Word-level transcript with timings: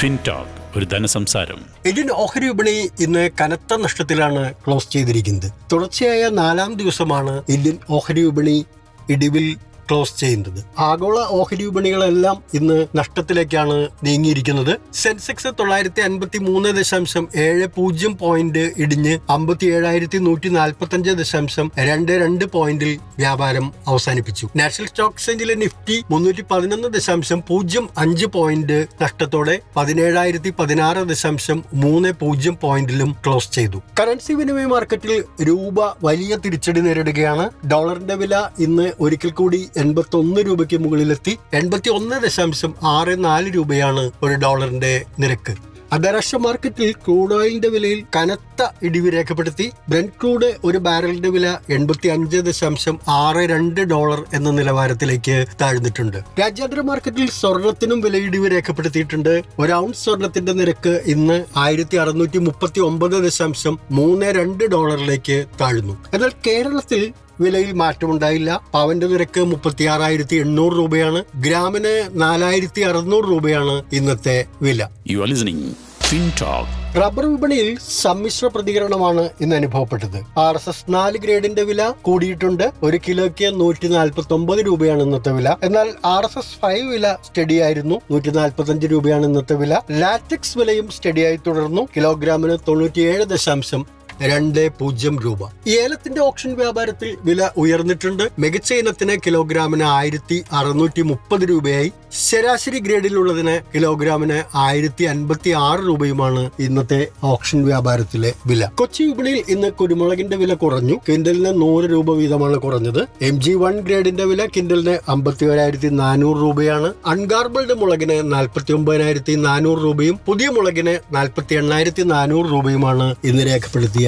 FinTalk 0.00 0.78
ഒരു 0.78 0.84
ധനസംസാരം. 0.84 1.60
Indian 1.86 2.10
ഓഹരി 2.12 2.46
വിപണി 2.46 2.90
ഇന്ന് 3.00 3.30
കനത്ത 3.40 3.76
നഷ്ടത്തിലാണ് 3.76 4.54
ക്ലോസ് 4.54 4.90
ചെയ്തിരിക്കുന്നത്. 4.90 5.52
തുടർച്ചയായ 5.72 6.28
നാലാം 6.28 6.74
ദിവസമാണ് 6.74 7.42
ഇന്ത്യൻ 7.48 7.78
ഓഹരി 7.90 8.20
വിപണി 8.20 8.64
ഇടിവിൽ 9.10 9.56
ക്ലോസ് 9.90 10.20
ചെയ്യുന്നത്. 10.20 10.64
ആഗോള 10.78 11.18
ഓഹരി 11.28 11.64
വിപണികളെല്ലാം 11.64 12.42
ഇന്ന് 12.54 12.86
നഷ്ടത്തിലേക്കാണ് 12.96 13.88
നീങ്ങിയിരിക്കുന്നത്. 14.04 14.76
സെൻസെക്സ് 14.94 15.48
തൊള്ളായിരത്തി 15.58 16.00
അൻപത്തി 16.00 16.38
മൂന്ന് 16.38 16.68
ദശാംശം 16.68 17.28
ഏഴ് 17.36 17.66
പൂജ്യം 17.66 18.16
പോയിന്റ് 18.16 18.72
ഇടിഞ്ഞ് 18.78 19.18
അമ്പത്തി 19.30 19.66
ഏഴായിരത്തി 19.66 20.18
നൂറ്റി 20.18 20.48
നാൽപ്പത്തി 20.48 20.94
അഞ്ച് 20.94 21.10
ദശാംശം 21.10 21.70
രണ്ട് 21.78 22.12
രണ്ട് 22.12 22.44
പോയിന്റിൽ 22.44 22.98
വ്യാപാരം 23.18 23.72
അവസാനിപ്പിച്ചു. 23.86 24.48
നാഷണൽ 24.56 24.86
സ്റ്റോക്ക് 24.86 25.14
എക്സ്ചേഞ്ചിലെ 25.14 25.54
നിഫ്റ്റി 25.54 26.04
മുന്നൂറ്റി 26.10 26.44
പതിനൊന്ന് 26.50 26.88
ദശാംശം 26.88 27.42
പൂജ്യം 27.48 27.88
അഞ്ച് 27.98 28.26
പോയിന്റ് 28.26 28.86
നഷ്ടത്തോടെ 29.02 29.60
പതിനേഴായിരത്തി 29.76 30.52
പതിനാറ് 30.58 31.08
ദശാംശം 31.08 31.64
മൂന്ന് 31.74 32.12
പൂജ്യം 32.12 32.58
പോയിന്റിലും 32.62 33.16
ക്ലോസ് 33.26 33.52
ചെയ്തു. 33.52 33.82
കറൻസി 34.00 34.32
വിനിമയ 34.32 34.64
മാർക്കറ്റിൽ 34.64 35.24
രൂപ 35.42 35.76
വലിയ 36.02 36.36
തിരിച്ചടി 36.36 36.80
നേരിടുകയാണ്. 36.80 37.50
ഡോളറിന്റെ 37.72 38.14
വില 38.14 38.36
ഇന്ന് 38.58 38.92
ഒരിക്കൽ 39.00 39.30
കൂടി 39.30 39.68
എൺപത്തി 39.78 40.16
ഒന്ന് 40.16 40.40
രൂപയ്ക്ക് 40.40 40.76
മുകളിലെത്തി. 40.76 41.38
എൺപത്തി 41.54 41.90
ഒന്ന് 41.90 42.22
ദശാംശം 42.22 42.74
ആറ് 42.82 43.24
നാല് 43.24 43.54
രൂപയാണ് 43.54 44.10
ഒരു 44.22 44.34
ഡോളറിന്റെ 44.34 45.04
നിരക്ക്. 45.18 45.54
അന്താരാഷ്ട്ര 45.92 46.36
മാർക്കറ്റിൽ 46.36 46.92
ക്രൂഡ് 46.92 47.34
ഓയിലിന്റെ 47.34 47.68
വിലയിൽ 47.68 48.04
കനത്ത 48.16 48.66
ഇടിവ് 48.82 49.12
രേഖപ്പെടുത്തി. 49.12 49.70
ബ്രെൻഡ് 49.88 50.08
ക്രൂഡ് 50.08 50.54
ഒരു 50.64 50.78
ബാരലിന്റെ 50.78 51.28
വില 51.28 51.56
എൺപത്തി 51.70 52.08
അഞ്ച് 52.08 52.36
ദശാംശം 52.36 52.98
ആറ് 53.08 53.36
രണ്ട് 53.36 53.80
ഡോളർ 53.80 54.24
എന്ന 54.34 54.50
നിലവാരത്തിലേക്ക് 54.50 55.46
താഴ്ന്നിട്ടുണ്ട്. 55.60 56.16
രാജ്യാന്തര 56.40 56.80
മാർക്കറ്റിൽ 56.80 57.30
സ്വർണത്തിനും 57.30 58.00
വില 58.00 58.16
ഇടിവ് 58.16 58.50
രേഖപ്പെടുത്തിയിട്ടുണ്ട്. 58.52 59.42
ഒരു 59.58 59.72
ഔൺസ് 59.72 60.04
സ്വർണത്തിന്റെ 60.04 60.52
നിരക്ക് 60.52 61.02
ഇന്ന് 61.06 61.44
ആയിരത്തി 61.56 61.96
അറുന്നൂറ്റി 61.96 62.38
മുപ്പത്തി 62.38 62.80
ഒമ്പത് 62.80 63.24
ദശാംശം 63.24 63.78
മൂന്ന് 63.90 64.26
രണ്ട് 64.26 64.64
ഡോളറിലേക്ക് 64.64 65.46
താഴ്ന്നു. 65.60 66.04
എന്നാൽ 66.14 66.30
കേരളത്തിൽ 66.46 67.12
വിലയിൽ 67.40 67.72
മാറ്റമുണ്ടായില്ല. 67.72 68.60
പവന്റെ 68.74 69.06
നിരക്ക് 69.06 69.40
മുപ്പത്തി 69.40 69.84
ആറായിരത്തി 69.84 70.36
എണ്ണൂറ് 70.36 70.72
രൂപയാണ്. 70.72 71.24
ഗ്രാമിന് 71.36 72.08
നാലായിരത്തി 72.12 72.80
അറുന്നൂറ് 72.80 73.24
രൂപയാണ് 73.24 73.82
ഇന്നത്തെ 73.92 74.44
വില. 74.62 74.88
You 75.06 75.18
are 75.18 75.26
listening 75.26 75.74
Fintalk 76.02 76.74
rubber 76.96 77.26
വിപണിയിൽ 77.26 77.78
സമ്മിശ്ര 78.00 78.46
പ്രതികരണമാണ് 78.46 79.28
ഇന്ന് 79.40 79.56
അനുഭവപ്പെട്ടത്. 79.56 80.40
ആർ 80.40 80.54
എസ് 80.54 80.68
എസ് 80.68 80.84
നാല് 80.88 81.18
ഗ്രേഡിന്റെ 81.18 81.62
വില 81.62 81.92
കൂടിയിട്ടുണ്ട്. 82.02 82.72
ഒരു 82.82 83.00
കിലോയ്ക്ക് 83.08 83.60
നൂറ്റി 83.60 83.88
നാൽപ്പത്തി 83.88 84.34
ഒമ്പത് 84.34 84.58
രൂപയാണ് 84.66 85.02
ഇന്നത്തെ 85.02 85.32
വില. 85.32 85.56
എന്നാൽ 85.62 85.88
ആർ 86.04 86.24
എസ് 86.24 86.38
എസ് 86.38 86.60
ഫൈവ് 86.62 86.88
വില 86.92 87.16
സ്റ്റഡി 87.26 87.54
ആയിരുന്നു. 87.54 88.00
നൂറ്റി 88.10 88.30
നാൽപ്പത്തി 88.30 88.70
അഞ്ച് 88.70 88.86
രൂപയാണ് 88.86 89.26
ഇന്നത്തെ 89.26 89.54
വില. 89.54 89.80
ലാറ്റക്സ് 89.90 90.58
വിലയും 90.58 90.88
സ്റ്റഡിയായി 90.90 91.36
തുടർന്നു. 91.46 91.88
കിലോഗ്രാമിന് 91.96 92.58
തൊണ്ണൂറ്റിയേഴ് 92.68 93.24
ദശാംശം 93.24 93.97
രണ്ട് 94.22 94.70
പൂജ്യം 94.78 95.22
രൂപ. 95.24 95.38
ഏലത്തിന്റെ 95.68 96.20
ഓപ്ഷൻ 96.20 96.54
വ്യാപാരത്തിൽ 96.54 97.16
വില 97.24 97.50
ഉയർന്നിട്ടുണ്ട്. 97.56 98.30
മികച്ച 98.38 98.72
ഇനത്തിന് 98.72 99.16
കിലോഗ്രാമിന് 99.26 99.82
ആയിരത്തി 99.82 100.44
അറുന്നൂറ്റി 100.52 101.02
മുപ്പത് 101.02 101.40
രൂപയായി. 101.40 101.92
ശരാശരി 102.12 102.78
ഗ്രേഡിലുള്ളതിന് 102.78 103.60
കിലോഗ്രാമിന് 103.74 104.42
ആയിരത്തി 104.54 105.04
അൻപത്തി 105.04 105.50
ആറ് 105.50 105.80
രൂപയുമാണ് 105.80 106.50
ഇന്നത്തെ 106.60 107.08
ഓപ്ഷൻ 107.24 107.64
വ്യാപാരത്തിലെ 107.64 108.34
വില. 108.46 108.70
കൊച്ചി 108.74 109.02
വിപണിയിൽ 109.02 109.44
ഇന്ന് 109.48 109.72
കുരുമുളകിന്റെ 109.72 110.36
വില 110.36 110.54
കുറഞ്ഞു. 110.54 111.00
കിൻഡലിന് 111.08 111.62
നൂറ് 111.62 111.84
രൂപ 111.84 112.10
വീതമാണ് 112.10 112.56
കുറഞ്ഞത്. 112.56 113.06
എം 113.22 113.42
ജി 113.42 113.52
വൺ 113.52 113.80
ഗ്രേഡിന്റെ 113.80 114.24
വില 114.24 114.46
കിൻഡലിന് 114.56 114.98
അമ്പത്തി 115.08 115.46
ഒരായിരത്തി 115.46 115.86
നാനൂറ് 115.86 116.36
രൂപയാണ്. 116.36 116.92
അൺഗാർബിൾഡ് 117.06 117.74
മുളകിന് 117.74 118.32
നാൽപ്പത്തി 118.32 118.72
ഒമ്പതിനായിരത്തി 118.72 119.32
നാനൂറ് 119.32 119.78
രൂപയും 119.78 120.18
പുതിയ 120.26 120.48
മുളകിന് 120.48 120.98
നാൽപ്പത്തി 121.14 121.54
എണ്ണായിരത്തി 121.54 122.02
നാനൂറ് 122.02 122.46
രൂപയുമാണ് 122.46 123.14
ഇന്ന് 123.24 123.46
രേഖപ്പെടുത്തിയ 123.46 124.07